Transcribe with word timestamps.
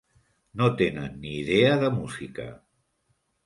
No 0.61 0.69
tenen 0.79 1.21
ni 1.25 1.35
idea 1.43 1.77
de 1.87 1.95
música. 2.01 2.49